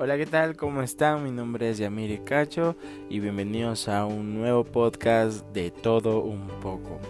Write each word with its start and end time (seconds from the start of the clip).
Hola, 0.00 0.16
¿qué 0.16 0.26
tal? 0.26 0.56
¿Cómo 0.56 0.80
están? 0.80 1.24
Mi 1.24 1.32
nombre 1.32 1.68
es 1.70 1.78
Yamiri 1.78 2.18
Cacho 2.18 2.76
y 3.10 3.18
bienvenidos 3.18 3.88
a 3.88 4.06
un 4.06 4.32
nuevo 4.32 4.62
podcast 4.62 5.44
de 5.48 5.72
todo 5.72 6.20
un 6.20 6.46
poco. 6.60 7.00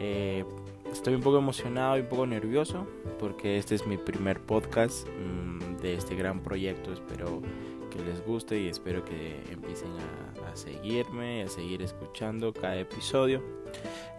Eh, 0.00 0.42
estoy 0.90 1.14
un 1.14 1.20
poco 1.20 1.36
emocionado 1.36 1.98
y 1.98 2.00
un 2.00 2.06
poco 2.06 2.26
nervioso 2.26 2.86
porque 3.18 3.58
este 3.58 3.74
es 3.74 3.86
mi 3.86 3.98
primer 3.98 4.40
podcast 4.40 5.06
mmm, 5.06 5.76
de 5.82 5.92
este 5.96 6.14
gran 6.16 6.42
proyecto. 6.42 6.90
Espero 6.90 7.42
que 7.90 8.02
les 8.02 8.24
guste 8.24 8.62
y 8.62 8.68
espero 8.68 9.04
que 9.04 9.42
empiecen 9.52 9.90
a, 9.90 10.52
a 10.52 10.56
seguirme, 10.56 11.42
a 11.42 11.48
seguir 11.48 11.82
escuchando 11.82 12.54
cada 12.54 12.78
episodio. 12.78 13.42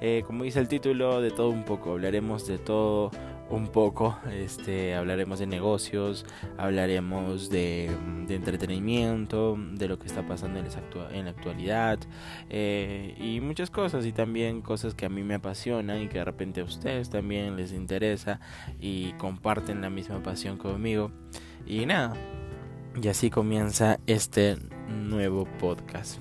Eh, 0.02 0.24
como 0.28 0.44
dice 0.44 0.60
el 0.60 0.68
título, 0.68 1.20
de 1.20 1.32
todo 1.32 1.50
un 1.50 1.66
poco, 1.66 1.94
hablaremos 1.94 2.46
de 2.46 2.60
todo 2.60 3.10
un 3.50 3.68
poco, 3.68 4.18
este, 4.32 4.94
hablaremos 4.96 5.40
de 5.40 5.48
negocios, 5.48 6.26
hablaremos 6.58 7.50
de, 7.50 7.86
entretenimiento, 8.30 9.58
de 9.74 9.88
lo 9.88 9.98
que 10.00 10.08
está 10.08 10.28
pasando 10.28 10.60
en, 10.60 10.68
en 11.12 11.26
la 11.26 11.32
actualidad 11.32 12.00
eh, 12.50 13.16
y 13.20 13.40
muchas 13.40 13.70
cosas 13.70 14.06
y 14.06 14.12
también 14.12 14.62
cosas 14.62 14.94
que 14.96 15.06
a 15.06 15.10
mí 15.10 15.24
me 15.24 15.36
apasionan 15.36 16.02
y 16.02 16.08
que 16.08 16.18
de 16.18 16.26
repente 16.26 16.62
a 16.62 16.66
ustedes 16.66 17.10
también 17.10 17.56
les 17.56 17.72
interesa 17.72 18.40
y 18.80 19.14
comparten 19.14 19.82
la 19.82 19.90
misma 19.90 20.22
pasión 20.22 20.58
conmigo 20.58 21.12
y 21.66 21.86
nada, 21.86 22.16
y 23.02 23.08
así 23.08 23.30
comienza 23.30 24.00
este 24.08 24.58
nuevo 24.90 25.46
podcast. 25.60 26.20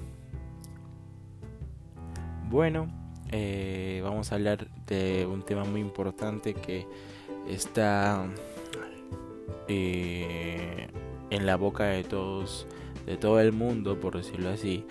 Bueno, 2.48 2.88
eh, 3.32 4.01
vamos 4.04 4.30
a 4.30 4.37
hablar 4.37 4.68
de 4.87 5.27
un 5.27 5.43
tema 5.43 5.65
muy 5.65 5.80
importante 5.80 6.54
que 6.54 6.87
está 7.48 8.27
eh, 9.68 10.88
en 11.30 11.46
la 11.46 11.57
boca 11.57 11.84
de 11.84 12.04
todos, 12.04 12.66
de 13.07 13.16
todo 13.16 13.40
el 13.40 13.52
mundo, 13.52 13.98
por 14.01 14.16
decirlo 14.16 14.51
así, 14.51 14.84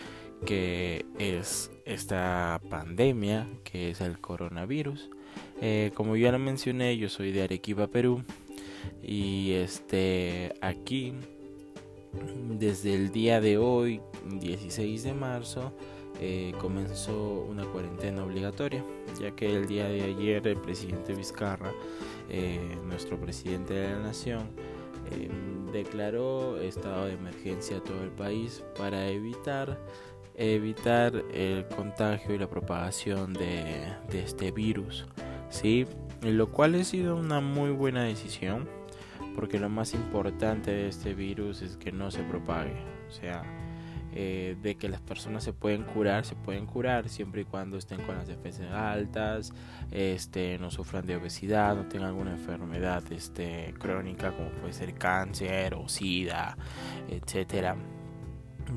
que 0.46 1.06
es 1.20 1.72
esta 1.86 2.62
pandemia, 2.70 3.48
que 3.64 3.92
es 3.92 4.02
el 4.02 4.20
coronavirus. 4.20 5.10
Eh, 5.62 5.92
como 5.96 6.16
ya 6.16 6.32
lo 6.32 6.40
mencioné, 6.40 6.98
yo 6.98 7.10
soy 7.10 7.32
de 7.32 7.44
Arequipa, 7.44 7.88
Perú, 7.88 8.24
y 9.02 9.54
este 9.54 10.54
aquí 10.62 11.14
desde 12.58 12.94
el 12.94 13.12
día 13.12 13.42
de 13.42 13.58
hoy, 13.58 14.02
16 14.40 15.04
de 15.04 15.14
marzo, 15.14 15.74
eh, 16.20 16.54
comenzó 16.60 17.46
una 17.50 17.66
cuarentena 17.66 18.24
obligatoria, 18.24 18.84
ya 19.20 19.32
que 19.32 19.54
el 19.54 19.68
día 19.68 19.88
de 19.88 20.04
ayer 20.04 20.48
el 20.48 20.58
presidente 20.58 21.14
Vizcarra, 21.14 21.72
eh, 22.30 22.78
nuestro 22.86 23.20
presidente 23.20 23.74
de 23.74 23.90
la 23.90 24.00
nación, 24.00 24.50
eh, 25.12 25.30
declaró 25.72 26.58
estado 26.58 27.06
de 27.06 27.14
emergencia 27.14 27.78
a 27.78 27.84
todo 27.84 28.02
el 28.04 28.12
país 28.12 28.64
para 28.78 29.08
evitar 29.08 29.78
evitar 30.38 31.24
el 31.34 31.66
contagio 31.68 32.36
y 32.36 32.38
la 32.38 32.50
propagación 32.50 33.34
de, 33.34 33.94
de 34.12 34.20
este 34.20 34.52
virus, 34.52 35.06
¿sí? 35.50 35.86
Lo 36.22 36.52
cual 36.52 36.76
ha 36.76 36.84
sido 36.84 37.16
una 37.16 37.40
muy 37.40 37.72
buena 37.72 38.04
decisión, 38.04 38.68
porque 39.36 39.60
lo 39.60 39.70
más 39.70 39.94
importante 39.94 40.72
de 40.72 40.88
este 40.90 41.14
virus 41.14 41.62
es 41.62 41.78
que 41.78 41.94
no 41.94 42.12
se 42.12 42.22
propague, 42.24 42.76
o 43.08 43.12
sea, 43.12 43.44
eh, 44.18 44.56
de 44.62 44.76
que 44.76 44.88
las 44.88 45.02
personas 45.02 45.44
se 45.44 45.52
pueden 45.52 45.84
curar, 45.84 46.24
se 46.24 46.36
pueden 46.36 46.66
curar 46.66 47.10
siempre 47.10 47.42
y 47.42 47.44
cuando 47.44 47.78
estén 47.78 48.02
con 48.04 48.16
las 48.16 48.30
defensas 48.30 48.72
altas, 48.72 49.52
este, 49.92 50.58
no 50.58 50.72
sufran 50.72 51.06
de 51.06 51.18
obesidad, 51.18 51.76
no 51.76 51.86
tengan 51.90 52.08
alguna 52.08 52.32
enfermedad 52.32 53.04
este, 53.12 53.74
crónica 53.78 54.32
como 54.32 54.52
puede 54.52 54.72
ser 54.72 54.94
cáncer 54.94 55.74
o 55.74 55.90
sida, 55.90 56.58
etcétera. 57.10 57.76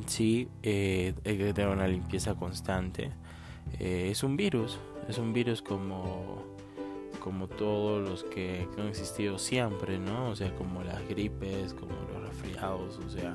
Sí, 0.06 0.48
eh, 0.64 1.15
hay 1.25 1.38
que 1.38 1.55
tener 1.55 1.70
una 1.70 1.87
limpieza 1.87 2.34
constante. 2.34 3.12
Eh, 3.78 4.09
es 4.10 4.25
un 4.25 4.37
virus, 4.37 4.81
es 5.09 5.19
un 5.19 5.32
virus 5.32 5.62
como 5.62 6.59
como 7.20 7.47
todos 7.49 8.09
los 8.09 8.25
que, 8.25 8.69
que, 8.75 8.81
han 8.81 8.88
existido 8.88 9.38
siempre, 9.38 9.99
¿no? 9.99 10.31
O 10.31 10.37
sea, 10.37 10.55
como 10.55 10.82
las 10.82 11.06
gripes, 11.09 11.75
como 11.75 11.93
los 12.12 12.22
resfriados, 12.28 12.99
o 12.99 13.10
sea, 13.10 13.34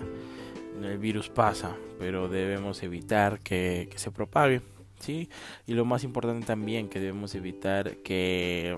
el 0.82 0.98
virus 0.98 1.30
pasa, 1.30 1.76
pero 2.00 2.28
debemos 2.28 2.84
evitar 2.84 3.40
que, 3.40 3.90
se 3.96 4.12
propague, 4.12 4.62
¿sí? 5.00 5.30
Y 5.68 5.74
lo 5.74 5.86
más 5.86 6.04
importante 6.04 6.46
también 6.46 6.90
que 6.90 7.00
debemos 7.00 7.36
evitar 7.36 7.98
que, 7.98 8.78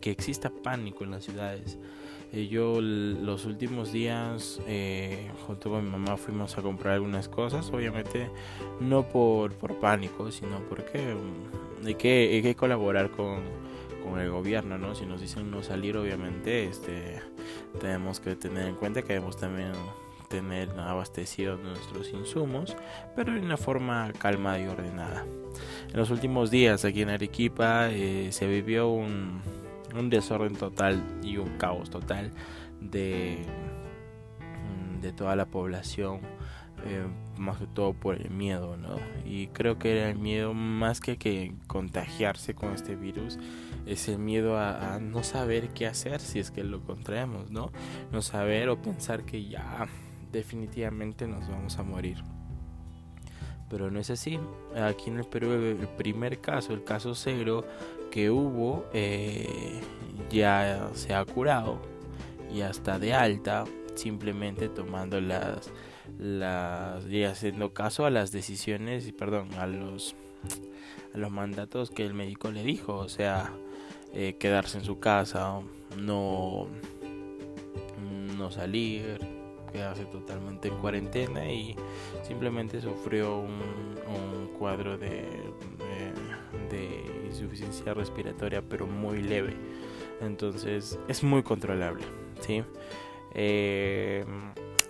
que 0.00 0.10
exista 0.10 0.50
pánico 0.50 1.04
en 1.04 1.12
las 1.12 1.24
ciudades. 1.24 1.78
Eh, 2.32 2.48
yo 2.48 2.80
los 2.80 3.44
últimos 3.44 3.92
días 3.92 4.60
eh, 4.66 5.30
junto 5.46 5.70
con 5.70 5.84
mi 5.84 5.90
mamá 5.90 6.16
fuimos 6.16 6.58
a 6.58 6.62
comprar 6.62 6.94
algunas 6.94 7.28
cosas, 7.28 7.70
obviamente 7.70 8.30
no 8.80 9.08
por, 9.08 9.54
por 9.54 9.78
pánico, 9.78 10.30
sino 10.32 10.60
porque 10.68 11.14
hay 11.84 11.94
que, 11.94 12.30
hay 12.32 12.42
que 12.42 12.54
colaborar 12.56 13.10
con, 13.10 13.42
con 14.06 14.20
el 14.20 14.30
gobierno, 14.30 14.76
¿no? 14.78 14.94
Si 14.94 15.06
nos 15.06 15.20
dicen 15.20 15.50
no 15.50 15.62
salir, 15.62 15.96
obviamente, 15.96 16.64
este, 16.64 17.20
tenemos 17.80 18.20
que 18.20 18.36
tener 18.36 18.66
en 18.66 18.74
cuenta 18.74 19.02
que 19.02 19.14
debemos 19.14 19.36
también 19.36 19.72
tener 20.28 20.70
abastecidos 20.78 21.60
nuestros 21.60 22.10
insumos, 22.10 22.76
pero 23.14 23.32
de 23.32 23.40
una 23.40 23.56
forma 23.56 24.12
calma 24.18 24.58
y 24.58 24.66
ordenada. 24.66 25.24
En 25.88 25.96
los 25.96 26.10
últimos 26.10 26.50
días 26.50 26.84
aquí 26.84 27.02
en 27.02 27.10
Arequipa 27.10 27.88
eh, 27.90 28.28
se 28.32 28.46
vivió 28.46 28.88
un, 28.88 29.40
un, 29.94 30.10
desorden 30.10 30.54
total 30.54 31.02
y 31.22 31.36
un 31.38 31.56
caos 31.56 31.90
total 31.90 32.32
de, 32.80 33.38
de 35.00 35.12
toda 35.12 35.36
la 35.36 35.46
población. 35.46 36.20
Eh, 36.84 37.06
más 37.38 37.58
que 37.58 37.66
todo 37.66 37.94
por 37.94 38.14
el 38.20 38.30
miedo, 38.30 38.76
¿no? 38.76 38.98
Y 39.24 39.48
creo 39.48 39.78
que 39.78 39.96
era 39.98 40.10
el 40.10 40.18
miedo 40.18 40.54
más 40.54 41.00
que 41.00 41.16
que 41.16 41.54
contagiarse 41.66 42.54
con 42.54 42.74
este 42.74 42.96
virus, 42.96 43.38
es 43.86 44.08
el 44.08 44.18
miedo 44.18 44.56
a, 44.56 44.94
a 44.94 45.00
no 45.00 45.22
saber 45.22 45.70
qué 45.70 45.86
hacer 45.86 46.20
si 46.20 46.38
es 46.38 46.50
que 46.50 46.62
lo 46.64 46.82
contraemos, 46.82 47.50
¿no? 47.50 47.72
No 48.12 48.22
saber 48.22 48.68
o 48.68 48.80
pensar 48.80 49.24
que 49.24 49.48
ya 49.48 49.88
definitivamente 50.36 51.26
nos 51.26 51.48
vamos 51.48 51.78
a 51.78 51.82
morir. 51.82 52.18
Pero 53.68 53.90
no 53.90 53.98
es 53.98 54.10
así. 54.10 54.38
Aquí 54.76 55.10
en 55.10 55.18
el 55.18 55.24
Perú 55.24 55.52
el 55.52 55.88
primer 55.96 56.40
caso, 56.40 56.72
el 56.72 56.84
caso 56.84 57.14
cero 57.14 57.64
que 58.10 58.30
hubo, 58.30 58.84
eh, 58.92 59.80
ya 60.30 60.90
se 60.94 61.14
ha 61.14 61.24
curado. 61.24 61.80
y 62.54 62.60
hasta 62.60 63.00
de 63.00 63.12
alta, 63.12 63.64
simplemente 63.96 64.68
tomando 64.68 65.20
las, 65.20 65.68
las 66.16 67.04
y 67.06 67.24
haciendo 67.24 67.74
caso 67.74 68.06
a 68.06 68.10
las 68.10 68.30
decisiones, 68.30 69.08
y 69.08 69.12
perdón, 69.12 69.52
a 69.54 69.66
los, 69.66 70.14
a 71.12 71.18
los 71.18 71.32
mandatos 71.32 71.90
que 71.90 72.06
el 72.06 72.14
médico 72.14 72.52
le 72.52 72.62
dijo. 72.62 72.94
O 72.94 73.08
sea, 73.08 73.52
eh, 74.14 74.36
quedarse 74.38 74.78
en 74.78 74.84
su 74.84 75.00
casa, 75.00 75.60
no, 75.98 76.68
no 78.38 78.50
salir, 78.52 79.35
quedarse 79.66 80.04
totalmente 80.06 80.68
en 80.68 80.76
cuarentena 80.76 81.50
y 81.50 81.76
simplemente 82.22 82.80
sufrió 82.80 83.38
un, 83.38 83.86
cuadro 84.58 84.96
de, 84.96 85.26
insuficiencia 87.26 87.92
respiratoria 87.92 88.62
pero 88.62 88.86
muy 88.86 89.20
leve 89.20 89.54
entonces 90.22 90.98
es 91.06 91.22
muy 91.22 91.42
controlable 91.42 92.04
¿sí? 92.40 92.62
Eh, 93.34 94.24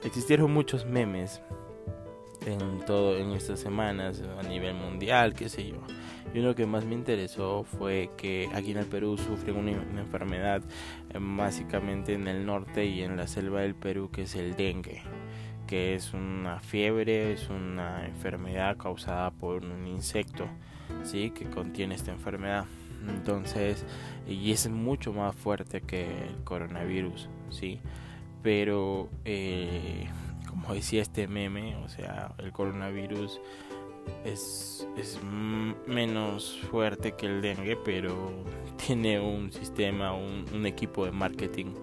existieron 0.04 0.52
muchos 0.52 0.86
memes 0.86 1.40
en 2.46 2.84
todo 2.86 3.16
en 3.16 3.32
estas 3.32 3.58
semanas 3.58 4.22
a 4.38 4.42
nivel 4.44 4.74
mundial 4.74 5.34
qué 5.34 5.48
sé 5.48 5.66
yo 5.66 5.78
y 6.34 6.38
uno 6.40 6.54
que 6.54 6.66
más 6.66 6.84
me 6.84 6.94
interesó 6.94 7.64
fue 7.64 8.10
que 8.16 8.48
aquí 8.54 8.72
en 8.72 8.78
el 8.78 8.86
Perú 8.86 9.16
sufren 9.16 9.56
una, 9.56 9.72
una, 9.72 10.00
enfermedad 10.00 10.62
eh, 11.10 11.18
básicamente 11.20 12.14
en 12.14 12.28
el 12.28 12.44
norte 12.46 12.84
y 12.84 13.02
en 13.02 13.16
la 13.16 13.26
selva 13.26 13.60
del 13.60 13.74
Perú 13.74 14.10
que 14.10 14.22
es 14.22 14.34
el 14.34 14.56
dengue 14.56 15.02
que 15.66 15.94
es 15.94 16.12
una 16.14 16.60
fiebre 16.60 17.32
es 17.32 17.48
una 17.48 18.06
enfermedad 18.06 18.76
causada 18.76 19.30
por 19.30 19.64
un 19.64 19.86
insecto 19.86 20.48
sí 21.02 21.30
que 21.30 21.46
contiene 21.46 21.94
esta 21.94 22.12
enfermedad. 22.12 22.64
Entonces 23.08 23.84
y 24.26 24.52
es 24.52 24.68
mucho 24.68 25.12
más 25.12 25.34
fuerte 25.34 25.80
que 25.80 26.28
el 26.28 26.44
coronavirus 26.44 27.28
sí 27.50 27.80
pero 28.42 29.08
eh, 29.24 30.08
como 30.48 30.74
decía 30.74 31.02
este 31.02 31.28
meme 31.28 31.76
o 31.76 31.88
sea 31.88 32.32
el 32.38 32.52
coronavirus 32.52 33.40
es, 34.24 34.86
es 34.96 35.20
menos 35.86 36.58
fuerte 36.70 37.12
que 37.12 37.26
el 37.26 37.40
dengue, 37.42 37.76
pero 37.76 38.32
tiene 38.86 39.20
un 39.20 39.52
sistema, 39.52 40.14
un, 40.14 40.44
un, 40.52 40.66
equipo 40.66 41.04
de 41.04 41.12
marketing 41.12 41.74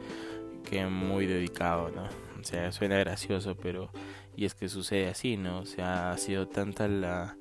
que 0.69 0.81
es 0.81 0.89
muy 0.89 1.25
dedicado, 1.25 1.89
¿no? 1.89 2.03
O 2.39 2.43
sea, 2.43 2.71
suena 2.71 2.97
gracioso, 2.97 3.55
pero 3.55 3.89
y 4.35 4.45
es 4.45 4.55
que 4.55 4.67
sucede 4.67 5.07
así, 5.07 5.37
¿no? 5.37 5.59
O 5.59 5.65
sea, 5.65 6.11
ha 6.11 6.17
sido 6.17 6.47
tanta 6.47 6.87
la 6.87 7.37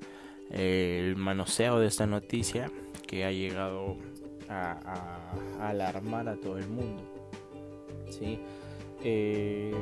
el 0.53 1.15
manoseo 1.15 1.79
de 1.79 1.87
esta 1.87 2.05
noticia 2.05 2.71
que 3.07 3.25
ha 3.25 3.31
llegado 3.31 3.97
a, 4.49 5.33
alarmar 5.59 6.29
a 6.29 6.35
todo 6.35 6.57
el 6.57 6.67
mundo, 6.67 7.01
¿sí? 8.09 8.39
Eh, 9.03 9.73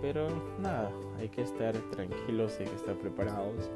pero 0.00 0.28
nada, 0.58 0.90
hay 1.18 1.28
que 1.28 1.42
estar 1.42 1.74
tranquilos, 1.90 2.56
hay 2.58 2.66
que 2.66 2.76
estar 2.76 2.96
preparados. 2.96 3.70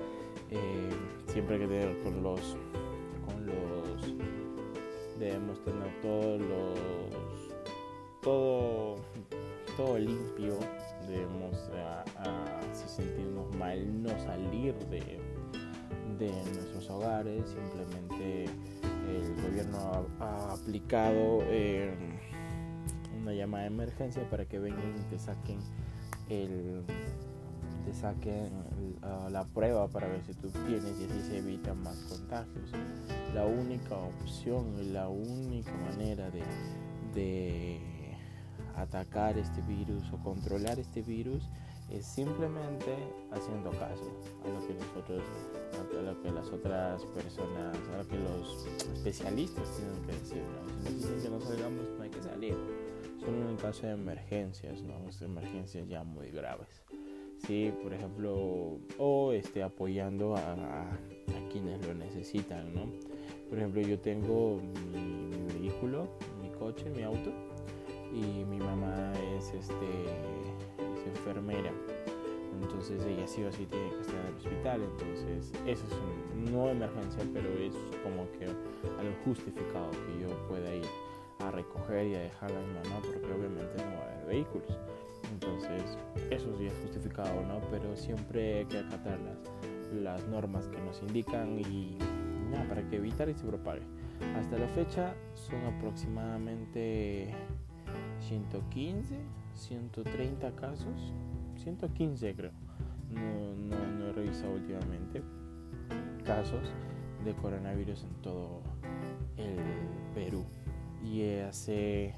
Eh, 0.51 0.91
siempre 1.27 1.57
hay 1.57 1.63
que 1.63 1.69
tener 1.69 2.03
con 2.03 2.23
los, 2.23 2.57
con 3.27 3.47
los, 3.47 4.15
debemos 5.19 5.63
tener 5.65 6.01
todos 6.01 6.41
los, 6.41 6.79
todo, 8.23 8.97
todo 9.77 9.99
limpio. 9.99 10.59
Debemos, 11.09 11.71
si 12.73 12.89
sentirnos 12.89 13.55
mal, 13.57 14.03
no 14.03 14.09
salir 14.21 14.75
de, 14.87 15.19
de 16.19 16.31
nuestros 16.55 16.89
hogares. 16.91 17.49
Simplemente 17.49 18.47
el 19.09 19.43
gobierno 19.43 20.07
ha, 20.21 20.53
aplicado 20.53 21.41
eh, 21.45 21.95
una 23.21 23.33
llamada 23.33 23.65
de 23.65 23.69
emergencia 23.69 24.29
para 24.31 24.47
que 24.47 24.59
vengan 24.59 24.95
y 24.99 25.11
te 25.11 25.19
saquen 25.19 25.59
el 26.29 26.85
te 27.85 27.95
saquen 27.95 28.51
la 29.31 29.45
prueba 29.45 29.89
para 29.89 30.09
ver 30.09 30.23
si 30.25 30.35
tú 30.35 30.49
tienes 30.67 31.01
y 31.01 31.05
así 31.05 31.23
se 31.29 31.39
evitan 31.39 31.83
más 31.83 31.97
contagios. 32.09 32.71
La 33.35 33.45
única 33.45 33.97
opción, 33.97 34.93
la 34.93 35.09
única 35.09 35.73
manera 35.73 36.31
de, 36.31 36.43
de 37.15 37.81
atacar 38.77 39.39
este 39.39 39.61
virus 39.63 40.05
o 40.13 40.19
controlar 40.19 40.79
este 40.79 41.03
virus 41.03 41.49
es 41.91 42.07
simplemente 42.07 42.97
haciendo 43.31 43.71
caso 43.73 44.11
a 44.45 44.49
lo 44.49 44.67
que 44.67 44.75
nosotros, 44.75 45.23
a 45.73 46.03
lo 46.03 46.23
que 46.23 46.31
las 46.31 46.49
otras 46.49 47.05
personas, 47.07 47.77
a 47.93 47.99
lo 47.99 48.09
que 48.09 48.19
los 48.19 48.67
especialistas 48.95 49.71
tienen 49.77 50.03
que 50.07 50.13
decir. 50.13 50.43
Si 50.83 50.93
nos 50.93 51.03
dicen 51.03 51.23
que 51.23 51.29
no 51.29 51.41
salgamos, 51.41 51.85
no 51.99 52.03
hay 52.03 52.11
que 52.11 52.23
salir 52.23 52.57
solo 53.21 53.51
en 53.51 53.57
caso 53.57 53.87
de 53.87 53.93
emergencias, 53.93 54.83
¿no? 54.83 54.95
emergencias 55.21 55.89
ya 55.89 56.05
muy 56.05 56.31
graves. 56.31 56.69
Sí, 57.47 57.73
por 57.83 57.93
ejemplo, 57.93 58.79
o 58.97 59.33
esté 59.33 59.63
apoyando 59.63 60.35
a, 60.35 60.99
quienes 61.53 61.87
lo 61.87 61.95
necesitan, 61.95 62.75
¿no? 62.75 62.87
Por 63.49 63.59
ejemplo, 63.59 63.81
yo 63.83 63.99
tengo 64.01 64.61
mi, 64.93 65.31
vehículo, 65.59 66.09
mi 66.43 66.49
coche, 66.51 66.91
mi 66.91 67.03
auto, 67.03 67.31
y 68.13 68.45
mi 68.45 68.59
mamá 68.59 69.13
es, 69.37 69.53
este, 69.53 69.75
es 69.75 71.07
enfermera. 71.07 71.71
Entonces 72.63 73.05
ella 73.05 73.27
sí 73.27 73.43
o 73.45 73.53
sí 73.53 73.67
tiene 73.67 73.91
que 73.91 74.01
estar 74.01 74.17
en 74.21 74.27
el 74.27 74.35
hospital. 74.35 74.83
Entonces 74.83 75.53
eso 75.67 75.85
es 75.85 76.51
no 76.51 76.71
emergencia, 76.71 77.23
pero 77.33 77.49
es 77.59 77.75
como 78.03 78.29
que 78.33 78.47
algo 78.47 79.15
justificado 79.25 79.91
que 79.91 80.23
yo 80.23 80.29
pueda 80.49 80.75
ir 80.75 80.85
a 81.41 81.51
recoger 81.51 82.07
y 82.07 82.15
a 82.15 82.21
dejar 82.21 82.51
a 82.53 82.61
mi 82.61 82.75
mamá 82.75 83.01
porque 83.03 83.33
obviamente 83.33 83.77
no 83.79 83.97
va 83.97 84.05
a 84.05 84.13
haber 84.13 84.27
vehículos. 84.27 84.79
Entonces, 85.33 85.99
eso 86.31 86.57
sí 86.57 86.67
es 86.67 86.75
justificado, 86.83 87.43
¿no? 87.43 87.61
Pero 87.71 87.97
siempre 87.97 88.59
hay 88.59 88.65
que 88.67 88.79
acatar 88.79 89.19
las, 89.21 89.39
las 89.93 90.29
normas 90.29 90.69
que 90.69 90.79
nos 90.79 91.01
indican 91.03 91.59
y 91.59 91.99
nada, 92.51 92.69
para 92.69 92.83
que 92.89 92.97
evitar 92.97 93.29
y 93.29 93.35
se 93.35 93.45
propague. 93.47 93.83
Hasta 94.37 94.59
la 94.59 94.69
fecha 94.69 95.15
son 95.35 95.65
aproximadamente 95.77 97.35
115, 98.21 99.17
130 99.55 100.55
casos, 100.57 101.13
115 101.57 102.35
creo. 102.35 102.53
No, 103.11 103.55
no, 103.55 103.87
no 103.99 104.07
he 104.09 104.13
revisado 104.13 104.55
últimamente 104.55 105.23
casos 106.25 106.73
de 107.25 107.35
coronavirus 107.35 108.05
en 108.05 108.23
todo 108.23 108.61
el 109.37 109.59
Perú 110.15 110.45
y 111.05 111.39
hace 111.41 112.15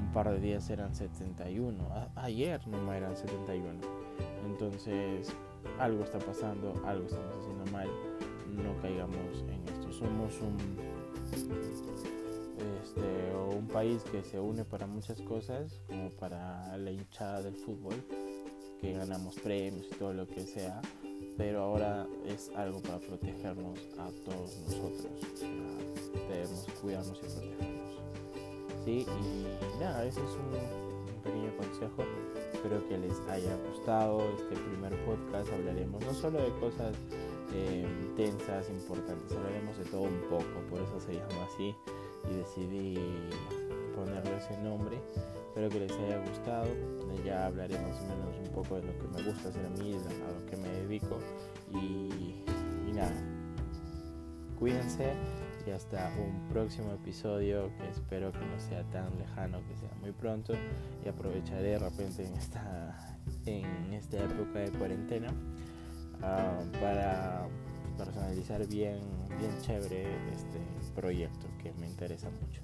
un 0.00 0.12
par 0.12 0.30
de 0.30 0.40
días 0.40 0.68
eran 0.68 0.94
71. 0.94 1.76
ayer 2.16 2.66
no 2.66 2.92
eran 2.92 3.16
71. 3.16 3.80
Entonces 4.46 5.32
algo 5.78 6.04
está 6.04 6.18
pasando, 6.18 6.72
algo 6.84 7.06
estamos 7.06 7.34
haciendo 7.40 7.64
mal. 7.72 7.88
No 8.52 8.80
caigamos 8.82 9.44
en 9.48 9.68
esto. 9.68 9.92
Somos 9.92 10.40
un, 10.40 10.56
este, 12.82 13.56
un 13.56 13.66
país 13.68 14.02
que 14.04 14.22
se 14.22 14.38
une 14.38 14.64
para 14.64 14.86
muchas 14.86 15.20
cosas, 15.22 15.80
como 15.88 16.10
para 16.10 16.76
la 16.76 16.90
hinchada 16.90 17.42
del 17.42 17.56
fútbol, 17.56 17.94
que 18.80 18.92
ganamos 18.92 19.34
premios 19.36 19.86
y 19.90 19.94
todo 19.96 20.12
lo 20.12 20.26
que 20.26 20.40
sea. 20.40 20.80
Pero 21.36 21.62
ahora 21.62 22.06
es 22.26 22.50
algo 22.54 22.80
para 22.80 22.98
protegernos 22.98 23.80
a 23.98 24.08
todos 24.24 24.56
nosotros. 24.60 25.40
Debemos 26.28 26.66
cuidarnos 26.80 27.18
y 27.18 27.26
protegernos. 27.26 27.83
¿Sí? 28.84 29.06
Y 29.22 29.80
nada, 29.80 30.04
ese 30.04 30.20
es 30.20 30.30
un, 30.30 31.22
pequeño 31.22 31.56
consejo. 31.56 32.04
Espero 32.52 32.86
que 32.86 32.98
les 32.98 33.18
haya 33.30 33.56
gustado 33.70 34.20
este 34.36 34.56
primer 34.56 34.92
podcast. 35.06 35.50
Hablaremos 35.52 36.04
no 36.04 36.12
solo 36.12 36.38
de 36.38 36.50
cosas 36.60 36.94
eh, 37.54 37.86
tensas, 38.16 38.68
importantes, 38.68 39.32
hablaremos 39.32 39.78
de 39.78 39.84
todo 39.86 40.02
un 40.02 40.20
poco. 40.28 40.60
Por 40.68 40.80
eso 40.82 41.00
se 41.00 41.14
llama 41.14 41.48
así 41.52 41.74
y 42.30 42.34
decidí 42.34 42.98
ponerle 43.94 44.36
ese 44.36 44.58
nombre. 44.58 44.98
Espero 45.48 45.70
que 45.70 45.80
les 45.80 45.92
haya 45.92 46.18
gustado. 46.28 46.66
Ya 47.24 47.46
hablaré 47.46 47.78
más 47.78 47.98
o 48.02 48.04
menos 48.04 48.36
un 48.46 48.54
poco 48.54 48.74
de 48.76 48.82
lo 48.82 48.92
que 48.98 49.08
me 49.08 49.22
gusta 49.22 49.48
hacer 49.48 49.64
a 49.64 49.70
mí, 49.70 49.94
a 49.94 50.40
lo 50.40 50.46
que 50.46 50.56
me 50.58 50.68
dedico. 50.68 51.18
Y, 51.72 52.44
y 52.86 52.92
nada, 52.92 53.14
cuídense 54.58 55.14
y 55.66 55.70
hasta 55.70 56.12
un 56.18 56.48
próximo 56.48 56.92
episodio 56.92 57.70
que 57.78 57.88
espero 57.88 58.32
que 58.32 58.44
no 58.44 58.58
sea 58.58 58.82
tan 58.90 59.16
lejano, 59.18 59.60
que 59.66 59.76
sea 59.76 59.90
muy 60.00 60.12
pronto 60.12 60.52
y 61.04 61.08
aprovecharé 61.08 61.70
de 61.70 61.78
repente 61.78 62.26
en 62.26 62.34
esta, 62.34 63.18
en 63.46 63.92
esta 63.92 64.18
época 64.18 64.58
de 64.60 64.70
cuarentena 64.72 65.28
ah, 66.22 66.60
para 66.80 67.46
personalizar 67.96 68.66
bien, 68.66 69.00
bien 69.38 69.52
chévere 69.62 70.04
este 70.32 70.60
proyecto 70.94 71.46
que 71.62 71.72
me 71.74 71.86
interesa 71.86 72.28
mucho. 72.30 72.60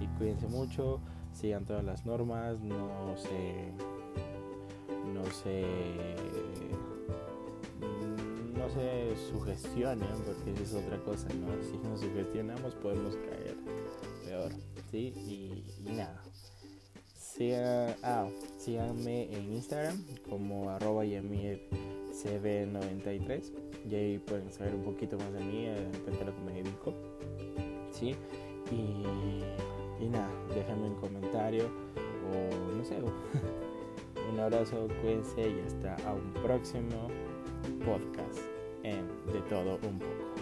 Y 0.00 0.06
cuídense 0.18 0.46
mucho, 0.48 1.00
sigan 1.32 1.64
todas 1.64 1.84
las 1.84 2.04
normas, 2.04 2.60
no 2.60 3.16
se, 3.16 3.72
no 5.14 5.24
se 5.26 5.64
no 8.64 8.70
se 8.70 9.14
sugestionen, 9.30 10.08
porque 10.24 10.52
esa 10.52 10.62
es 10.62 10.72
otra 10.74 10.96
cosa, 10.98 11.28
¿no? 11.34 11.48
Si 11.62 11.76
nos 11.86 12.00
sugestionamos 12.00 12.74
podemos 12.76 13.14
caer 13.16 13.56
peor, 14.24 14.50
¿sí? 14.90 15.12
Y, 15.26 15.64
nada. 15.92 16.22
ah, 18.02 18.26
síganme 18.58 19.34
en 19.34 19.52
Instagram 19.52 20.02
como 20.28 20.70
arroba 20.70 21.04
cb93 21.04 23.52
y 23.90 23.94
ahí 23.94 24.18
pueden 24.18 24.52
saber 24.52 24.74
un 24.74 24.82
poquito 24.84 25.16
más 25.18 25.32
de 25.32 25.40
mí, 25.40 25.64
de 25.66 25.90
repente 25.92 26.24
lo 26.24 26.34
que 26.34 26.42
me 26.42 26.54
dedico, 26.54 26.94
¿sí? 27.92 28.16
Y, 28.70 29.04
y 30.02 30.08
nada, 30.08 30.30
déjenme 30.54 30.88
un 30.88 30.94
comentario 30.94 31.66
o 32.32 32.48
no 32.74 32.82
sé, 32.84 32.96
un 34.32 34.40
abrazo, 34.40 34.88
cuídense 35.02 35.50
y 35.50 35.60
hasta 35.66 35.96
a 36.08 36.14
un 36.14 36.32
próximo 36.42 37.08
podcast 37.84 38.53
De 38.84 39.40
Todo 39.48 39.78
Un 39.82 39.98
poco. 39.98 40.33